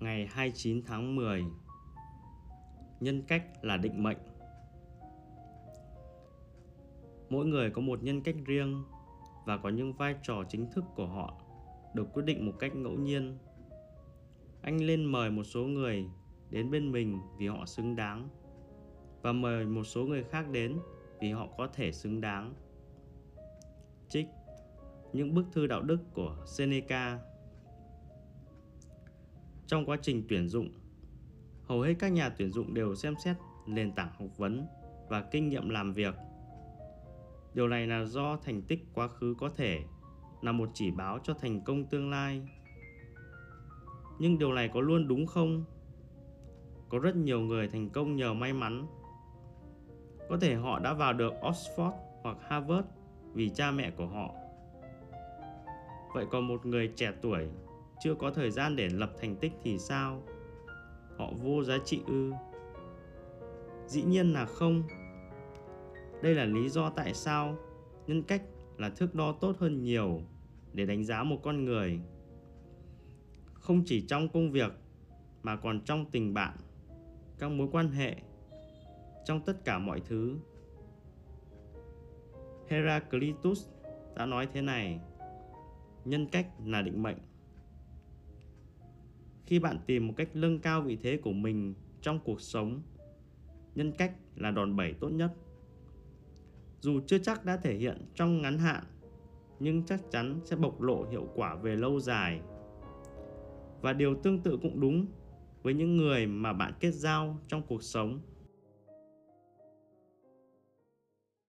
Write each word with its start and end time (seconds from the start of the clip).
ngày 0.00 0.26
29 0.26 0.82
tháng 0.86 1.16
10 1.16 1.44
Nhân 3.00 3.22
cách 3.28 3.44
là 3.62 3.76
định 3.76 4.02
mệnh 4.02 4.18
Mỗi 7.30 7.46
người 7.46 7.70
có 7.70 7.80
một 7.80 8.02
nhân 8.02 8.22
cách 8.22 8.36
riêng 8.44 8.84
và 9.44 9.56
có 9.56 9.68
những 9.68 9.92
vai 9.92 10.14
trò 10.22 10.44
chính 10.48 10.70
thức 10.70 10.84
của 10.94 11.06
họ 11.06 11.34
được 11.94 12.06
quyết 12.12 12.22
định 12.24 12.46
một 12.46 12.52
cách 12.58 12.74
ngẫu 12.74 12.92
nhiên. 12.92 13.38
Anh 14.62 14.80
lên 14.84 15.04
mời 15.04 15.30
một 15.30 15.44
số 15.44 15.64
người 15.64 16.04
đến 16.50 16.70
bên 16.70 16.92
mình 16.92 17.20
vì 17.38 17.46
họ 17.46 17.66
xứng 17.66 17.96
đáng 17.96 18.28
và 19.22 19.32
mời 19.32 19.66
một 19.66 19.84
số 19.84 20.04
người 20.04 20.24
khác 20.24 20.50
đến 20.50 20.78
vì 21.20 21.32
họ 21.32 21.48
có 21.58 21.66
thể 21.66 21.92
xứng 21.92 22.20
đáng. 22.20 22.54
Trích 24.08 24.26
những 25.12 25.34
bức 25.34 25.46
thư 25.52 25.66
đạo 25.66 25.82
đức 25.82 25.98
của 26.14 26.36
Seneca 26.46 27.18
trong 29.66 29.86
quá 29.86 29.96
trình 30.02 30.22
tuyển 30.28 30.48
dụng, 30.48 30.68
hầu 31.62 31.80
hết 31.80 31.94
các 31.98 32.08
nhà 32.08 32.28
tuyển 32.28 32.52
dụng 32.52 32.74
đều 32.74 32.94
xem 32.94 33.14
xét 33.24 33.36
nền 33.66 33.92
tảng 33.92 34.10
học 34.18 34.28
vấn 34.36 34.66
và 35.08 35.20
kinh 35.20 35.48
nghiệm 35.48 35.68
làm 35.68 35.92
việc. 35.92 36.14
Điều 37.54 37.68
này 37.68 37.86
là 37.86 38.04
do 38.04 38.36
thành 38.36 38.62
tích 38.62 38.84
quá 38.94 39.08
khứ 39.08 39.34
có 39.38 39.48
thể 39.48 39.84
là 40.42 40.52
một 40.52 40.68
chỉ 40.74 40.90
báo 40.90 41.18
cho 41.22 41.34
thành 41.34 41.60
công 41.60 41.84
tương 41.84 42.10
lai. 42.10 42.42
Nhưng 44.18 44.38
điều 44.38 44.52
này 44.52 44.70
có 44.74 44.80
luôn 44.80 45.08
đúng 45.08 45.26
không? 45.26 45.64
Có 46.88 46.98
rất 46.98 47.16
nhiều 47.16 47.40
người 47.40 47.68
thành 47.68 47.90
công 47.90 48.16
nhờ 48.16 48.34
may 48.34 48.52
mắn. 48.52 48.86
Có 50.28 50.38
thể 50.40 50.54
họ 50.54 50.78
đã 50.78 50.92
vào 50.92 51.12
được 51.12 51.32
Oxford 51.42 51.92
hoặc 52.22 52.36
Harvard 52.48 52.88
vì 53.32 53.48
cha 53.48 53.70
mẹ 53.70 53.90
của 53.90 54.06
họ. 54.06 54.34
Vậy 56.14 56.26
còn 56.30 56.48
một 56.48 56.66
người 56.66 56.92
trẻ 56.96 57.12
tuổi 57.22 57.48
chưa 58.00 58.14
có 58.14 58.30
thời 58.30 58.50
gian 58.50 58.76
để 58.76 58.88
lập 58.88 59.12
thành 59.20 59.36
tích 59.36 59.52
thì 59.62 59.78
sao? 59.78 60.22
Họ 61.18 61.30
vô 61.42 61.64
giá 61.64 61.78
trị 61.84 62.00
ư? 62.06 62.32
Dĩ 63.86 64.02
nhiên 64.02 64.32
là 64.32 64.46
không. 64.46 64.82
Đây 66.22 66.34
là 66.34 66.44
lý 66.44 66.68
do 66.68 66.90
tại 66.90 67.14
sao 67.14 67.56
nhân 68.06 68.22
cách 68.22 68.42
là 68.78 68.90
thước 68.90 69.14
đo 69.14 69.32
tốt 69.32 69.56
hơn 69.58 69.82
nhiều 69.82 70.20
để 70.72 70.86
đánh 70.86 71.04
giá 71.04 71.22
một 71.22 71.40
con 71.42 71.64
người. 71.64 72.00
Không 73.54 73.82
chỉ 73.86 74.04
trong 74.08 74.28
công 74.28 74.50
việc 74.50 74.72
mà 75.42 75.56
còn 75.56 75.80
trong 75.84 76.10
tình 76.10 76.34
bạn, 76.34 76.56
các 77.38 77.50
mối 77.50 77.68
quan 77.72 77.90
hệ, 77.90 78.16
trong 79.24 79.40
tất 79.40 79.64
cả 79.64 79.78
mọi 79.78 80.00
thứ. 80.00 80.36
Heraclitus 82.68 83.68
đã 84.16 84.26
nói 84.26 84.48
thế 84.52 84.62
này, 84.62 85.00
nhân 86.04 86.26
cách 86.26 86.46
là 86.64 86.82
định 86.82 87.02
mệnh 87.02 87.18
khi 89.46 89.58
bạn 89.58 89.78
tìm 89.86 90.06
một 90.06 90.14
cách 90.16 90.28
nâng 90.34 90.58
cao 90.58 90.82
vị 90.82 90.98
thế 91.02 91.16
của 91.16 91.32
mình 91.32 91.74
trong 92.00 92.20
cuộc 92.24 92.40
sống, 92.40 92.82
nhân 93.74 93.92
cách 93.92 94.12
là 94.36 94.50
đòn 94.50 94.76
bẩy 94.76 94.92
tốt 94.92 95.08
nhất. 95.08 95.32
Dù 96.80 97.00
chưa 97.06 97.18
chắc 97.18 97.44
đã 97.44 97.56
thể 97.56 97.74
hiện 97.74 98.02
trong 98.14 98.42
ngắn 98.42 98.58
hạn, 98.58 98.84
nhưng 99.60 99.82
chắc 99.86 100.00
chắn 100.10 100.40
sẽ 100.44 100.56
bộc 100.56 100.80
lộ 100.80 101.06
hiệu 101.10 101.28
quả 101.34 101.54
về 101.54 101.76
lâu 101.76 102.00
dài. 102.00 102.40
Và 103.80 103.92
điều 103.92 104.14
tương 104.14 104.38
tự 104.38 104.58
cũng 104.62 104.80
đúng 104.80 105.06
với 105.62 105.74
những 105.74 105.96
người 105.96 106.26
mà 106.26 106.52
bạn 106.52 106.72
kết 106.80 106.90
giao 106.90 107.38
trong 107.48 107.62
cuộc 107.68 107.82
sống. 107.82 108.20